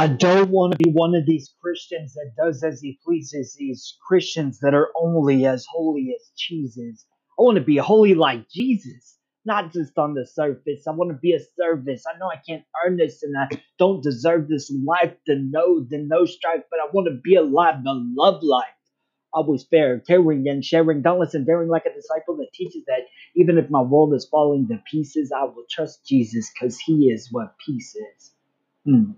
[0.00, 3.98] I don't want to be one of these Christians that does as he pleases, these
[4.08, 7.06] Christians that are only as holy as Jesus.
[7.38, 10.86] I want to be holy like Jesus, not just on the surface.
[10.88, 12.04] I want to be a service.
[12.08, 15.98] I know I can't earn this and I don't deserve this life, the no, the
[15.98, 18.64] no strife, but I want to be alive, the love life.
[19.34, 23.02] Always fair, caring and sharing, dauntless and daring like a disciple that teaches that
[23.36, 27.28] even if my world is falling to pieces, I will trust Jesus because he is
[27.32, 28.32] what peace is.
[28.86, 29.12] Hmm.